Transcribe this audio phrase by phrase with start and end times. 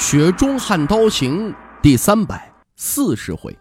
[0.00, 1.50] 雪中悍刀行》
[1.82, 3.54] 第三百四十回。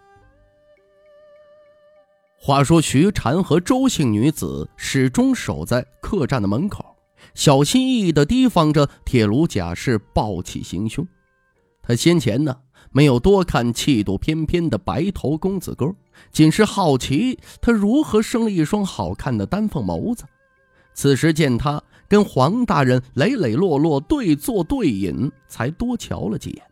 [2.40, 6.96] 话说徐禅和周姓女子始终守在客栈的门口，
[7.34, 11.06] 小心翼翼的提防着铁炉贾氏暴起行凶。
[11.84, 12.56] 他先前呢
[12.90, 15.94] 没有多看气度翩翩的白头公子哥。
[16.32, 20.24] 仅是好奇他如何生了一双好看的丹凤眸子。
[20.94, 26.64] 此时见他跟黄大人磊磊落落对坐对饮，才多瞧了几眼。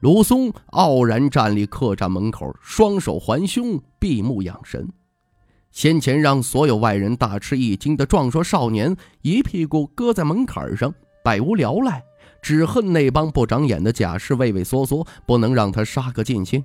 [0.00, 4.88] 卢松傲然站立客栈门口，双手环胸，闭目养神。
[5.70, 12.02] 先前让所有外人大吃一惊的壮硕少年，一屁股搁在门槛上，百无聊赖，
[12.40, 16.64] 只恨那帮不长眼的甲士畏畏缩缩，不能让他杀个尽兴。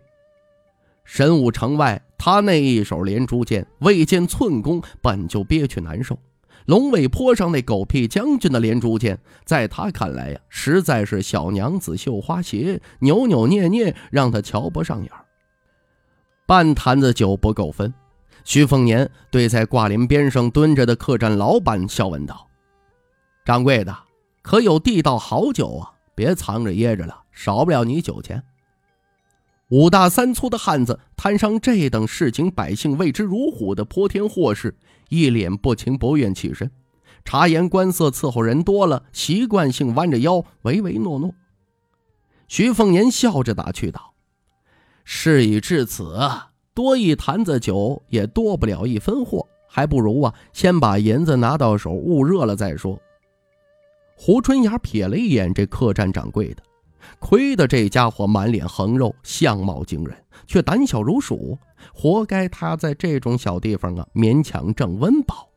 [1.04, 6.18] 神武城外，他那一手连珠箭未见寸功，本就憋屈难受。
[6.66, 15.12] 龙尾坡上那狗屁将军的连珠箭，在他看来呀，实在是小娘子绣花鞋，扭扭捏捏，让他瞧不上眼。
[16.46, 17.94] 半坛子酒不够分，
[18.44, 22.48] 徐凤年对在挂帘边上蹲着的客栈老板笑问道
[23.46, 23.96] ：“掌柜的，
[24.42, 25.92] 可有地道好酒啊？
[26.16, 28.44] 别藏着掖着了，少不了你酒钱。”
[29.70, 34.76] 五大三粗的汉子摊上这等事情，百姓为之如虎的泼天祸事，
[35.10, 36.72] 一脸不情不愿起身，
[37.24, 41.36] 察言观色伺候人多了，习惯性弯着腰唯唯诺诺。
[42.48, 44.16] 徐凤年笑着打趣道
[45.06, 46.18] ：“事已至此，
[46.74, 53.00] 多一坛子酒也多不了一分货，还不如啊，先把银子拿到手，捂热了再说。”
[54.18, 56.64] 胡春芽瞥了一眼这客栈掌柜的。
[57.20, 60.16] 亏得这家伙满脸横肉，相貌惊人，
[60.48, 61.58] 却胆小如鼠，
[61.94, 65.50] 活该他在这种小地方啊勉强挣温饱。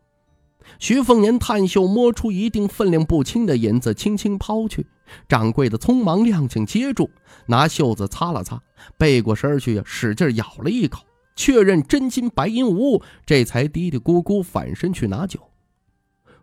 [0.79, 4.87] 徐凤年探袖摸出一锭分量不轻的银子，轻轻抛去。
[5.29, 7.11] 掌柜的匆忙亮颈接住，
[7.47, 8.63] 拿袖子擦了擦，
[8.97, 11.05] 背过身去使劲咬了一口，
[11.37, 15.41] 确认真金白银无误，这才嘀嘀咕咕反身去拿酒。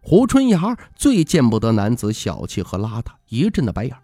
[0.01, 3.95] 胡春芽最见不得男子小气和邋遢，一阵的白眼。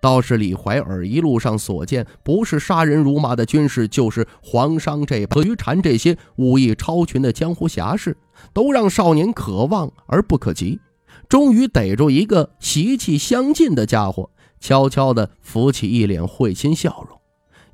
[0.00, 8.16] 倒是李怀尔一路上所见，不是杀人如麻的军士，就是黄商这帮于禅这些武艺超群的江湖侠士，
[8.54, 10.80] 都让少年可望而不可及。
[11.28, 17.18] 终于逮住一个习气相近的家伙，悄悄地浮起一脸会心笑容，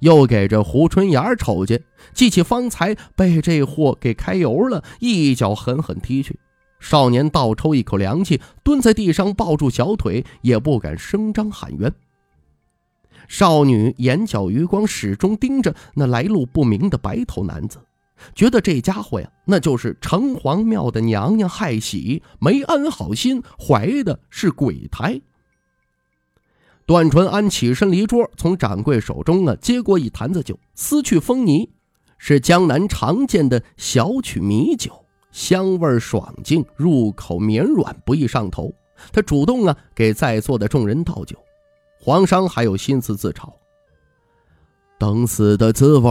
[0.00, 6.38] 又给这胡春芽瞅见，记起方才被这货给揩油了，一脚狠狠踢去。
[6.80, 11.92] 少年倒抽一口凉气，蹲在地上抱住小腿，也不敢声张喊冤。
[13.28, 17.78] 少女眼角余光始终盯着那来路不明的白头男子，
[18.34, 25.20] 觉得这家伙呀，那就是城隍庙的娘娘害喜，没安好心，怀的是鬼胎。
[26.86, 31.70] 段纯安起身离桌，从掌柜手中啊接过一坛子酒，撕去封泥，
[32.16, 38.72] 是江南常见的小曲米酒，香味爽净，入口绵软，不易上头。
[39.12, 41.36] 他主动啊给在座的众人倒酒。
[42.06, 43.52] 皇商还有心思自嘲，
[44.96, 46.08] 等死的滋味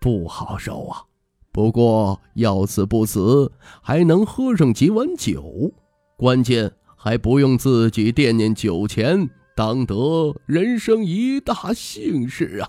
[0.00, 1.04] 不好受啊！
[1.52, 5.72] 不过要死不死，还能喝上几碗酒，
[6.16, 12.68] 关键还不用自己惦念酒钱，当得人生一大幸事啊！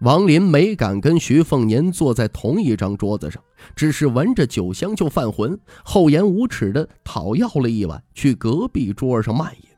[0.00, 3.40] 王林没敢跟徐凤年坐在同一张桌子上，
[3.76, 9.68] 只是闻着酒香就犯浑，厚颜无耻的讨要了一碗，去隔壁桌上慢饮。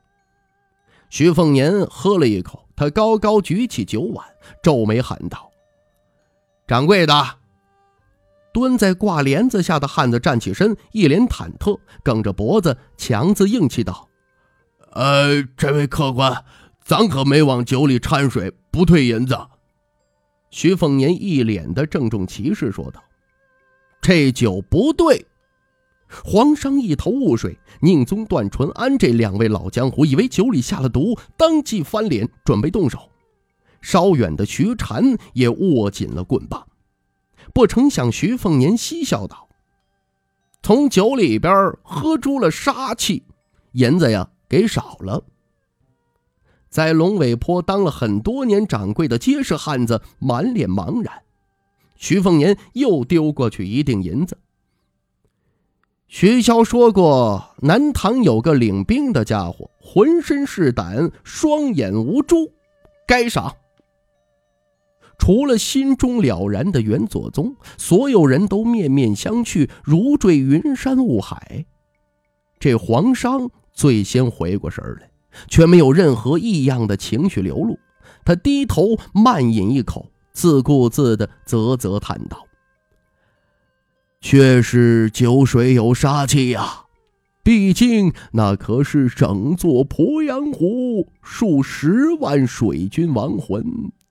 [1.09, 4.25] 徐凤年喝了一口，他高高举起酒碗，
[4.61, 5.51] 皱眉喊道
[6.67, 7.13] ：“掌柜的！”
[8.53, 14.09] 蹲在挂帘子下的汉子站起身，一脸忐忑，梗着脖子，强自硬气道
[14.93, 16.43] ：“呃，这位客官，
[16.83, 19.37] 咱可没往酒里掺水，不退银子。”
[20.49, 23.03] 徐凤年一脸的郑重其事说道
[24.01, 25.27] ：“这酒不对。”
[26.23, 33.09] 黄商一头雾水，宁宗、段纯安这两位老江湖以为酒里下了毒，当即翻脸准备动手。
[33.81, 36.65] 稍远的徐禅也握紧了棍棒，
[37.53, 39.47] 不成想徐凤年嬉笑道
[40.63, 43.23] ：“从酒里边喝出了杀气，
[43.73, 45.23] 银子呀给少了。”
[46.69, 51.23] 在龙尾坡当了很多年掌柜的结实汉子满脸茫然。
[51.95, 54.37] 徐凤年又丢过去一锭银子。
[56.07, 62.49] 徐骁说过，南唐有个领兵的家伙，浑身是胆，双眼无珠，
[63.05, 63.53] 该杀。
[65.19, 71.65] 除了心中了然的元左宗，所有人都面面相觑，如坠云山雾海。
[72.57, 75.11] 这黄商最先回过神来，
[75.49, 77.77] 却没有任何异样的情绪流露。
[78.23, 82.46] 他低头慢饮一口，自顾自的啧啧叹道。
[84.29, 86.81] 却是酒水有杀气呀，
[87.43, 93.63] 毕竟那可是整座鄱阳湖数十万水军亡魂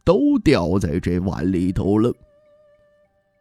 [0.04, 2.14] 都掉在这碗里头了。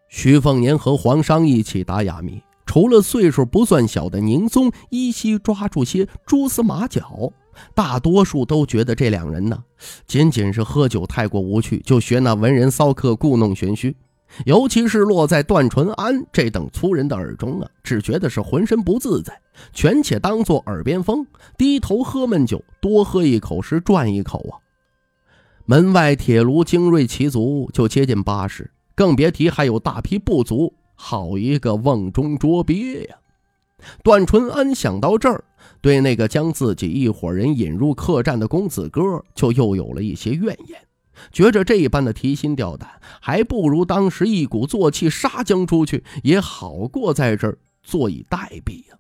[0.10, 7.32] 徐凤年和黄商一起打哑谜，除了岁数不算小的宁宗依稀抓住些蛛丝马脚，
[7.74, 9.64] 大多数都觉得这两人呢，
[10.06, 13.96] 仅仅是喝酒太过无趣，就学那文人骚客故弄玄虚。
[14.46, 19.40] 尤其是落在段淳安这等粗人的耳中啊，只觉得是浑身不自在，
[19.72, 21.26] 全且当做耳边风，
[21.58, 24.60] 低头喝闷酒，多喝一口是赚一口啊。
[25.66, 33.16] 门外铁炉精锐骑卒就接近八十，更别提还有大批部族，好一个瓮中捉鳖呀！
[34.04, 35.44] 段淳安想到这儿，
[35.82, 39.02] 对那个将自己一伙人引入客栈的公子哥，
[39.34, 40.80] 就又有了一些怨言。
[41.32, 42.90] 觉着这一般的提心吊胆，
[43.22, 48.98] 还不如当时一鼓作气杀将出去，也好过在这儿坐以待毙呀。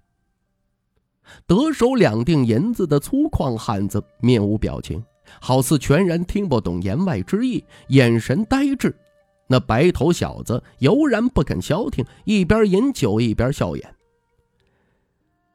[1.48, 5.04] 得手两锭银子的粗犷汉子面无表情，
[5.42, 8.96] 好似全然听不懂言外之意，眼神呆滞。
[9.48, 13.96] 那白头小子悠然不肯消停，一边饮酒一边笑言：“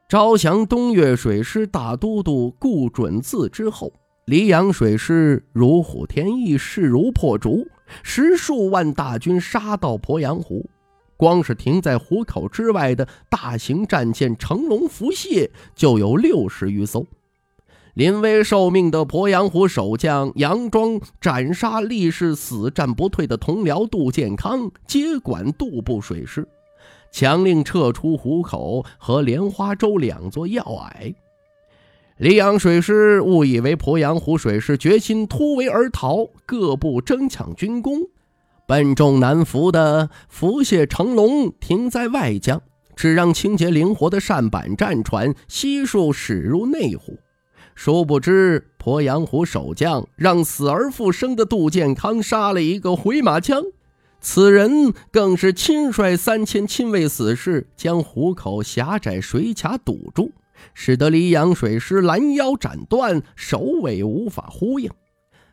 [0.09, 3.93] 招降东岳水师大都督顾准字之后。”
[4.31, 7.67] 黎阳水师如虎添翼，势如破竹，
[8.05, 10.71] 十数万大军杀到鄱阳湖，
[11.17, 17.05] 光是停在湖口之外的大型战舰“成龙”“福蟹”就有六十余艘。
[17.95, 26.47] 临危受命的鄱阳湖守将杨庄斩杀力士死战不退的同僚杜建康，接管渡部水师，
[27.11, 31.13] 强令撤出湖口和莲花洲两座要隘。
[32.21, 38.03] 溧阳水师误以为鄱阳湖水师决心突围而逃，各部争抢军功，
[38.67, 42.61] 笨重难扶的浮蟹成龙停在外江，
[42.95, 47.17] 只让清洁灵活的扇板战船悉数驶入内湖。
[47.75, 53.63] 殊不知，鄱阳湖守将让死而复生的杜建康杀了一个回马枪，
[54.21, 60.33] 此人更是亲率三千亲卫死士，将湖口狭窄水卡堵住。
[60.75, 64.91] 使得黎阳水师拦腰斩断，首尾无法呼应。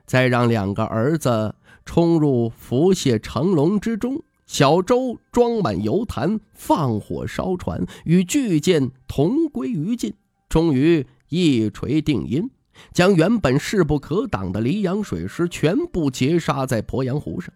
[0.05, 10.13] 再让两个儿子冲入浮蟹成龙之中，小舟装满油坛，放火烧船，与巨舰同归于尽。
[10.47, 12.49] 终于一锤定音，
[12.93, 17.53] 将原本势不可挡的黎阳水师全部截杀在鄱阳湖上。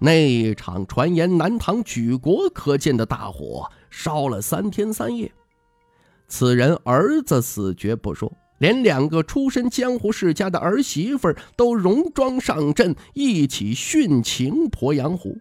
[0.00, 5.30] 那一场传言南唐举国可见的大火，烧了三天三夜。
[6.30, 15.36] 此人儿子死绝不说，连两个出身江湖世家的儿媳妇都戎装上阵，一起殉情鄱阳湖，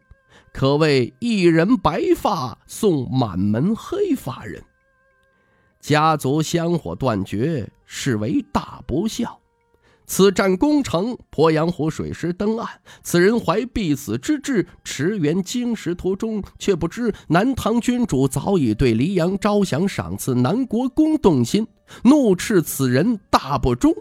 [0.52, 4.62] 可谓一人白发送满门黑发人。
[5.80, 9.39] 家族香火断绝，是为大不孝。
[10.10, 12.68] 此战攻城，鄱阳湖水师登岸。
[13.04, 21.68] 此人怀必死之志，驰援京师途中，却不知南唐君主早已对黎阳招降赏赐南国公动心，
[22.06, 23.94] 怒斥此人大不忠，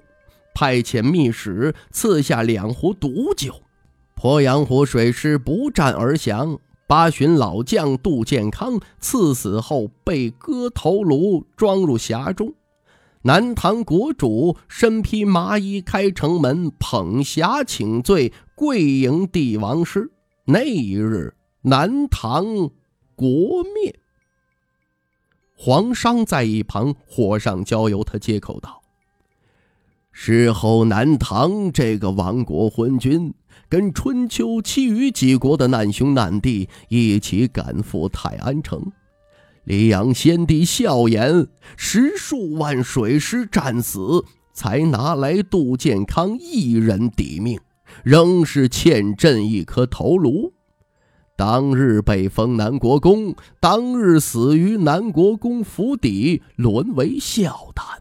[0.54, 3.60] 派遣密使赐下两壶毒酒。
[4.16, 12.54] 鄱阳湖水师不战而降，八旬老将杜建康赐死后被割头颅，装入匣中。
[13.22, 20.12] 南唐国主身披麻衣开城门，捧匣请罪，跪迎帝王师。
[20.44, 22.70] 那一日，南唐
[23.16, 23.98] 国灭。
[25.56, 28.80] 黄商在一旁火上浇油，他接口道
[30.12, 33.34] ：“事后，南唐这个亡国昏君，
[33.68, 38.92] 跟春秋其余几国的难兄难弟一起赶赴泰安城。”
[39.68, 41.46] 黎阳先帝笑言
[41.76, 47.60] ：“十数万水师战死，才拿来杜建康一人抵命，
[48.02, 50.54] 仍是欠朕一颗头颅。
[51.36, 58.00] 当日被封南国公，当日死于南国公府邸，沦为笑谈。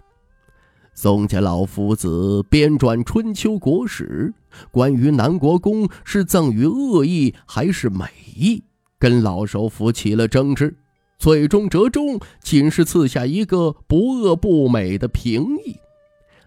[0.94, 4.34] 宋家老夫子编撰《春秋国史》，
[4.72, 8.06] 关于南国公是赠予恶意还是美
[8.38, 8.64] 意，
[8.98, 10.74] 跟老首府起了争执，
[11.18, 15.76] 最终折中，仅是赐下一个不恶不美的评议。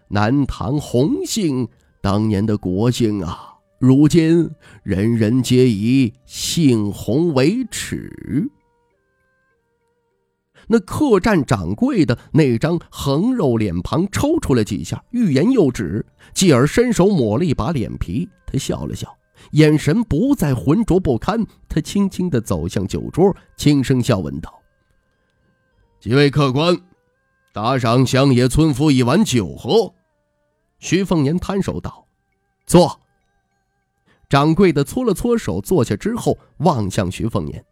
[0.07, 1.67] 南唐洪姓
[2.01, 4.49] 当年的国姓啊，如今
[4.83, 8.49] 人人皆以姓洪为耻。
[10.67, 18.29] 那客栈掌柜的那张横肉脸庞抽搐了几下，欲言又止，继而伸手抹了一把脸皮。
[18.45, 19.13] 他笑了笑，
[19.51, 21.45] 眼神不再浑浊不堪。
[21.67, 24.53] 他轻轻地走向酒桌，轻声笑问道
[26.01, 26.75] ：“几位客官，
[27.53, 29.93] 打赏乡野村夫一碗酒喝。”
[30.79, 32.07] 徐凤年摊手道
[32.65, 32.99] ：“坐。”
[34.27, 37.63] 掌柜的搓了搓手，坐下之后望向徐凤年。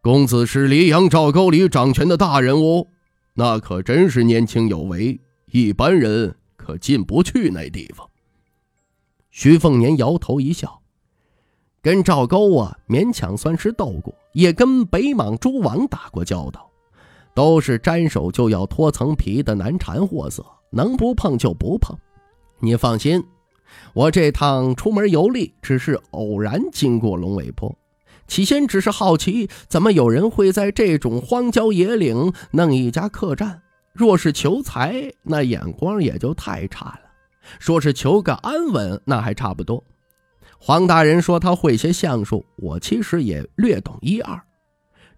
[0.00, 2.86] 公子是黎阳赵沟里掌权的大人物，
[3.34, 8.08] 那可真是年轻有为，一般人可进不去那地方。
[9.30, 10.80] 徐凤年摇头一笑，
[11.82, 16.70] 跟赵沟啊勉强算是斗过，也跟北莽诸王打过交道，
[17.36, 21.94] 都是沾手就要脱层皮的难缠货色，能不碰就不碰。
[22.60, 23.22] 你放心，
[23.92, 27.76] 我这趟出门游历只是偶然经过龙尾坡。
[28.26, 33.60] 起先只是好奇，怎么有人会在这种荒郊野岭弄一家客栈？
[33.92, 37.10] 若是求财，那眼光也就太差了；
[37.58, 39.84] 说是求个安稳，那还差不多。
[40.58, 44.40] 黄大人说他会些相术，我其实也略懂一二。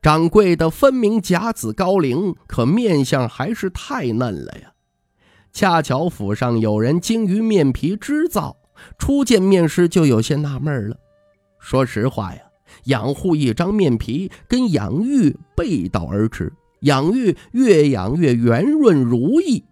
[0.09, 4.73] 掌柜的分明甲子高龄，可面相还是太嫩了呀。
[5.53, 8.57] 恰巧府上有人精于面皮织造，
[8.99, 10.97] 初见面时就有些纳闷了。
[11.59, 12.41] 说实话呀。
[12.85, 16.51] 养护一张面皮跟养玉背道而驰，
[16.81, 19.63] 养玉越养越圆润如意，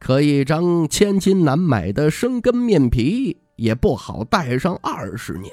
[0.00, 5.52] 可一张千金难买的生根面皮也不好戴上二十年。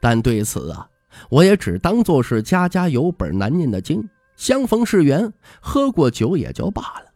[0.00, 0.88] 但对此啊，
[1.30, 7.06] 我也只当做是家家有本难念的经，相逢是缘，喝过酒也就罢了。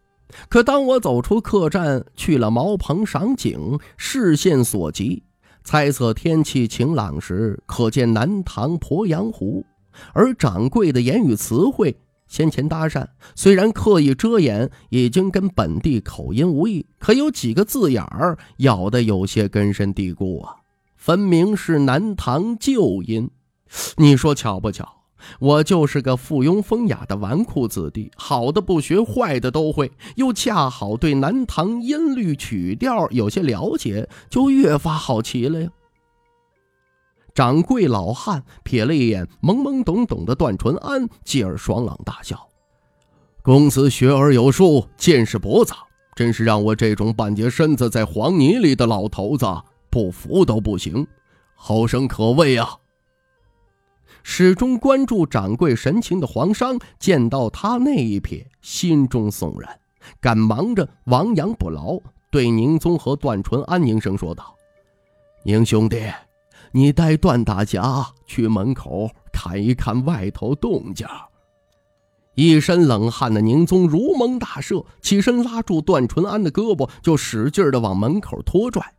[0.48, 5.22] 可当我走出客栈，去了茅棚赏景，视线所及。
[5.62, 9.64] 猜测天气晴朗时，可见南塘鄱阳湖。
[10.14, 11.96] 而掌柜的言语词汇，
[12.28, 13.04] 先前搭讪
[13.34, 20.54] 虽然刻意遮掩，已经跟本地口音无异，可有几个字眼儿咬得有些根深蒂固啊，
[20.96, 23.28] 分明是南唐旧音。
[23.96, 24.96] 你说巧不巧？
[25.38, 35.68] 我就是个附庸风雅的纨绔子弟，好的不学，坏的都会，又恰好对南唐音律曲调有些了解，就越发好奇了呀。
[37.34, 42.48] 掌柜老汉瞥了一眼懵懵懂懂的段纯安，继而爽朗大笑
[43.42, 45.76] ：“公子学而有术，见识博杂，
[46.16, 49.46] 真是让我这种半截身子在黄泥里的老头子
[49.90, 51.06] 不服都不行，
[51.54, 52.76] 后生可畏啊！”
[54.22, 59.78] 始终关注掌柜神情的黄商见到他那一瞥，心中悚然，
[60.20, 61.98] 赶忙着亡羊补牢，
[62.30, 64.54] 对宁宗和段纯安凝声说道
[65.44, 66.00] ：“宁兄弟，
[66.72, 71.06] 你带段大侠去门口看一看外头动静。”
[72.36, 78.94] 一身冷汗的宁宗如蒙大赦，起身拉住段纯安的胳膊，就使劲的往门口拖拽。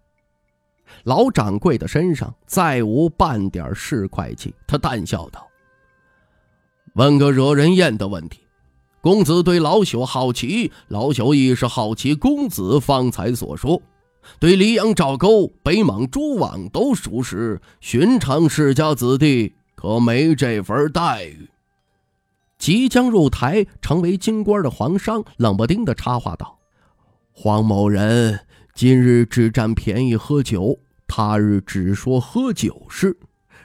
[1.03, 5.47] 老掌柜的身上再无半点市侩气，他淡笑道
[6.95, 8.41] ：“问个惹人厌的问题，
[9.01, 13.81] 公子对老朽好奇，老朽亦是好奇公子方才所说，
[14.39, 21.49] 对黎阳赵沟、北莽诸王都熟识，寻常世家子弟可没这份待遇。”
[22.59, 26.59] 即将入台成为京官的黄商冷不丁的插话道
[27.33, 28.39] ：“黄某人
[28.73, 30.79] 今日只占便宜喝酒。”
[31.13, 33.17] 他日只说喝酒事，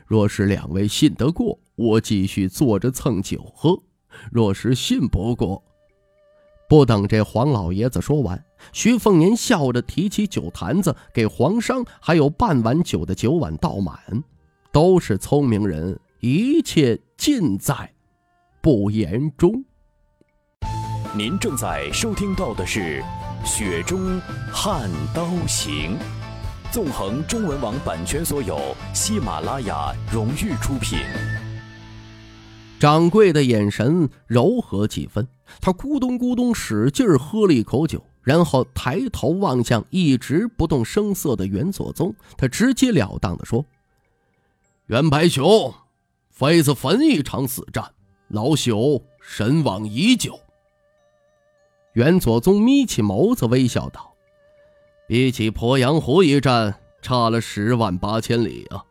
[0.04, 3.80] 若是两位信得过，我继续坐着蹭酒喝；
[4.32, 5.62] 若是信不过，
[6.68, 13.96] 不等这黄老爷子说完，徐凤年笑着提起酒坛子，给黄商还有半碗酒的酒碗倒满。
[14.72, 17.94] 都是聪明人，一切尽在
[18.60, 19.64] 不言中。
[21.16, 22.80] 您正在收听到的是
[23.44, 24.20] 《雪中
[24.52, 25.98] 悍刀行》。
[26.72, 30.98] 纵横中文网版权所有，喜马拉雅荣誉出品。
[32.78, 35.26] 掌柜的眼神柔和几分，
[35.60, 43.64] 他咕咚咕咚使劲喝了一口酒，然后抬头望向一直不动声色的袁左宗，他直截了当的说
[44.86, 45.72] ：“袁白熊，
[46.30, 47.92] 非子坟一场死战，
[48.28, 50.38] 老朽神往已久。”
[51.96, 54.12] 元左宗眯起眸子，微笑道
[55.08, 58.84] ：“比起鄱阳湖一战，差了十万八千里啊！”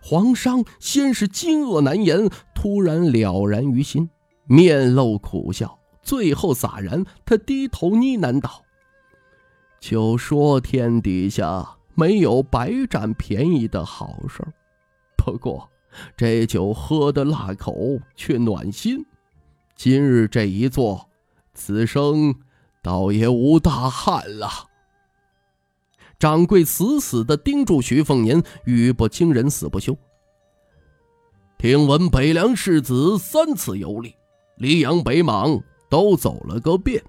[0.00, 4.08] 黄商先是惊愕难言，突然了然于心，
[4.46, 7.04] 面露苦笑，最后洒然。
[7.26, 8.62] 他低头呢喃道
[9.78, 14.42] ：“就说天底下没有白占便宜的好事
[15.14, 15.68] 不过
[16.16, 17.76] 这酒喝的辣口，
[18.16, 19.04] 却暖心。
[19.76, 21.06] 今日这一坐。”
[21.58, 22.36] 此生
[22.84, 24.48] 倒也无大憾了。
[26.20, 29.98] 掌柜死死的盯住徐凤年，语不惊人死不休。
[31.58, 34.14] 听闻北凉世子三次游历，
[34.56, 35.60] 黎阳北莽
[35.90, 37.02] 都走了个遍，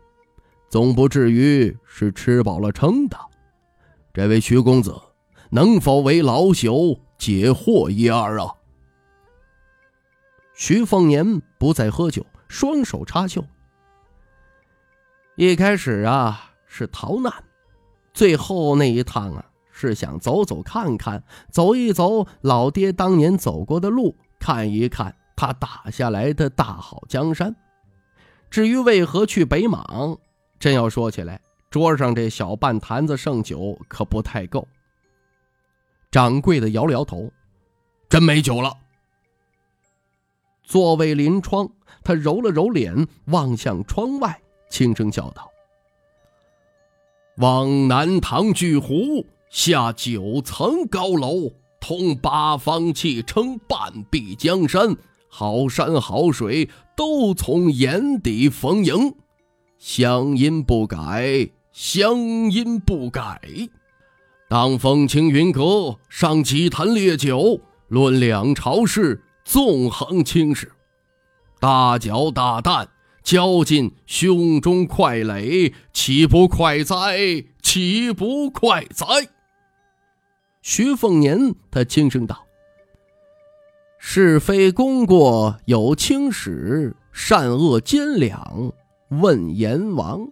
[0.67, 3.17] 总不至于是吃饱了撑的。
[4.11, 4.99] 这位徐公子，
[5.51, 8.51] 能否为老朽解惑一二啊？
[10.55, 13.45] 徐凤年不再喝酒，双手插袖。
[15.39, 17.31] 一开始啊是逃难，
[18.13, 27.55] 最后那一趟啊是想走走看看，走一走老爹当年走过的路，看一看他打下来的大好江山。
[28.49, 30.17] 至于为何去北莽，
[30.59, 34.67] 真要说起来，桌上这小半坛子剩酒可不太够。
[36.11, 37.31] 掌柜的摇了摇头，
[38.09, 38.73] 真没酒了。
[40.63, 41.69] 座位临窗，
[42.03, 44.41] 他揉了揉脸，望向窗外。
[44.69, 45.49] 轻声叫道
[47.37, 54.95] ：“往南唐巨湖下九层高楼，通八方气，称半壁江山。
[55.27, 59.15] 好山好水都从眼底逢迎，
[59.77, 62.17] 乡音不改，乡
[62.51, 63.39] 音不改。
[64.47, 70.71] 当风轻云阁，上几坛烈酒，论两朝事，纵横青史。
[71.59, 72.87] 大脚大蛋。”
[73.23, 77.45] 交进胸中快垒，岂不快哉？
[77.61, 79.05] 岂不快哉？
[80.61, 82.45] 徐凤年他轻声道
[83.99, 88.73] ：“是非功过有清史，善恶兼两
[89.09, 90.27] 问阎王。”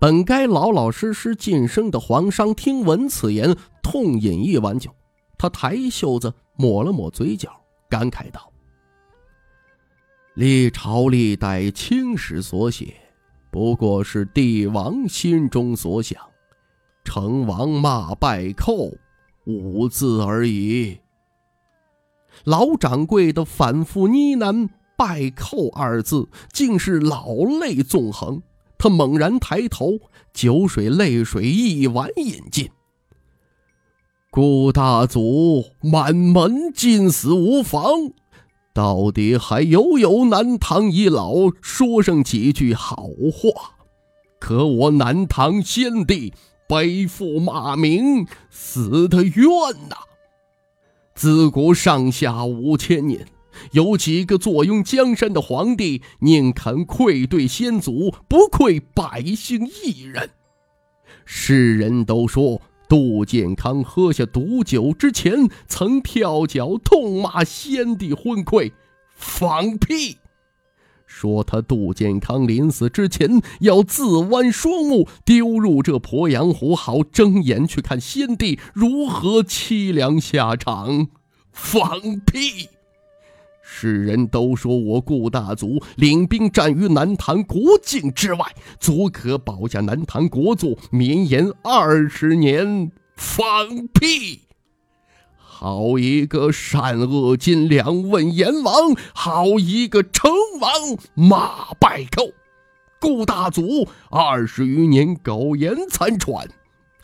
[0.00, 4.94] 本该老老实实晋升的皇商，听闻此言，痛饮一碗酒。
[5.36, 7.50] 他抬袖子抹了抹嘴角，
[7.88, 8.52] 感慨道。
[10.38, 12.94] 历朝历代青史所写，
[13.50, 16.16] 不过是帝王心中所想，
[17.02, 18.92] 成王骂败寇
[19.46, 20.96] 五字而已。
[22.44, 28.40] 老掌柜的反复呢喃“败寇”二字，竟是老泪纵横。
[28.78, 29.98] 他猛然抬头，
[30.32, 32.70] 酒水泪水一碗饮尽。
[34.30, 38.12] 顾大祖满门尽死无妨。
[38.78, 43.72] 到底还有有南唐遗老说上几句好话，
[44.38, 46.32] 可我南唐先帝
[46.68, 49.48] 背负骂名，死得冤
[49.88, 49.96] 呐！
[51.12, 53.26] 自古上下五千年，
[53.72, 60.30] 有几个坐拥江山的皇帝宁肯愧对先祖，不愧百姓一人？
[61.24, 62.62] 世人都说。
[62.88, 68.72] 杜建康喝下毒酒之前，曾跳脚痛骂先帝昏聩，
[69.14, 70.16] 放屁！
[71.06, 81.08] 说他杜建康临死之前要自剜双目，丢入这鄱阳湖，好睁眼去看先帝如何凄凉下场，
[81.50, 82.68] 放屁！
[83.70, 88.38] 世人都说我顾大祖领兵战于南唐国境之外，
[88.80, 92.90] 足可保下南唐国祚绵延二十年。
[93.14, 94.42] 放屁！
[95.36, 98.74] 好一个善恶金两问阎王，
[99.12, 100.70] 好一个成王
[101.14, 102.30] 骂败寇！
[103.00, 106.48] 顾大祖二十余年苟延残喘，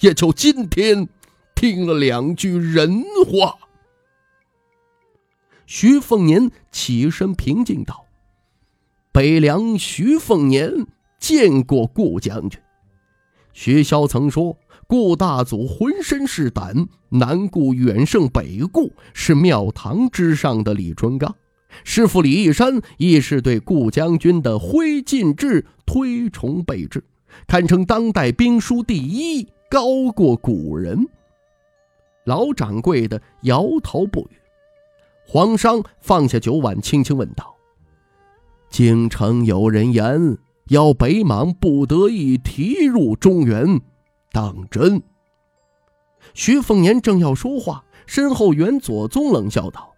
[0.00, 1.08] 也就今天
[1.54, 3.56] 听了两句人话。
[5.66, 8.04] 徐凤年起身平静道
[9.12, 10.86] ：“北凉徐凤年
[11.18, 12.60] 见过顾将军。
[13.52, 21.32] 徐骁曾说，顾大祖浑身是胆，南顾远胜北顾，是庙堂之上的李淳罡。
[21.82, 27.02] 师傅李义山亦是对顾将军的挥进制推崇备至，
[27.46, 31.08] 堪称当代兵书第一，高过古人。”
[32.26, 34.36] 老掌柜的摇头不语。
[35.26, 37.56] 黄商放下酒碗，轻轻问道
[38.70, 43.80] ：“京城有人言，要北莽不得已提入中原，
[44.30, 45.02] 当真？”
[46.34, 49.92] 徐凤年正要说话，身后元左宗冷笑道：“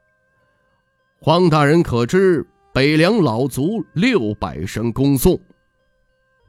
[1.21, 5.39] 黄大人可知，北凉老族六百声恭送，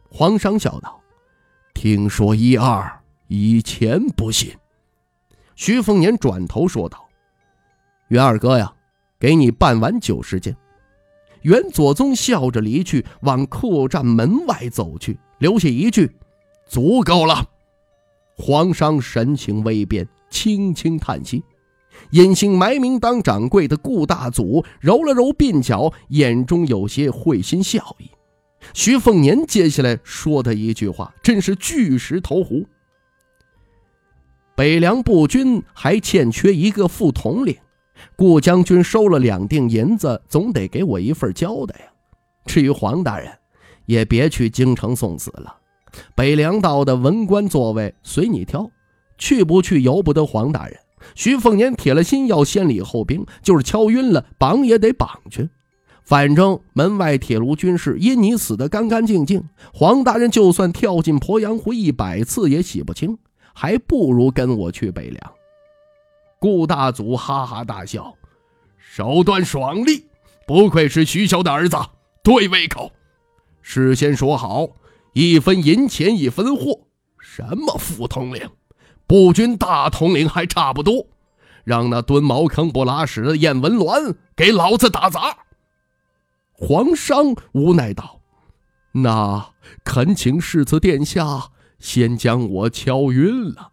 [0.10, 1.00] 皇商笑道
[1.74, 4.52] ：“听说一二，以前不信。”
[5.56, 7.07] 徐凤年转头说道
[8.08, 8.74] ：“袁二哥呀，
[9.20, 10.56] 给你半碗酒时间。”
[11.44, 16.12] 袁左宗笑着离去，往客栈门外走去，留下一句
[16.68, 17.46] ：“足够了。”
[18.36, 21.44] 皇上神情微变，轻轻叹息。
[22.12, 28.10] 隐姓埋名当掌柜的顾大祖揉了揉鬓角，眼中有些会心笑意。
[28.74, 32.66] 徐凤年接下来说的一句话，真是巨石投湖。
[34.56, 37.56] 北凉步军还欠缺一个副统领，
[38.16, 41.86] 顾将军收了两锭银子，总得给我一份交代呀。
[42.46, 43.32] 至于黄大人，
[43.86, 45.56] 也别去京城送死了。
[46.16, 48.70] 北凉道的文官座位随你挑，
[49.18, 50.78] 去不去由不得黄大人。
[51.16, 55.50] 徐凤年铁了心要先礼后兵，就是敲晕了，绑也得绑去。
[56.04, 63.18] 反正门外铁炉军士因你死得干干净净，黄大人就算跳进鄱阳湖一百次也洗不清，
[63.54, 65.34] 还不如跟我去北凉。
[66.40, 68.14] 顾大祖哈哈大笑，
[68.78, 70.06] 手段爽利，
[70.46, 71.78] 不愧是徐骁的儿子，
[72.24, 72.92] 对胃口。
[73.62, 74.68] 事先说好，
[75.14, 76.82] 一分银钱一分货，
[77.20, 78.50] 什么副统领？
[79.08, 81.08] 步军大统领还差不多，
[81.64, 85.38] 让那蹲茅坑不拉屎的燕文鸾给老子打杂。
[86.52, 88.22] 皇商无奈道
[88.92, 93.72] ：“那恳请世子殿下先将我敲晕了。”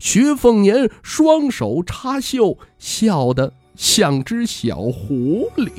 [0.00, 5.70] 徐凤年双手插袖，笑得像只小狐狸。